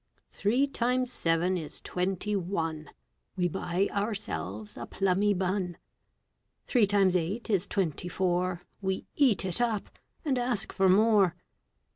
[0.31, 2.89] Three times seven is twenty one,
[3.35, 5.77] We buy ourselves a plummy bun.
[6.65, 9.91] Three times eight is twenty four, We eat it up,
[10.25, 11.35] and ask for more.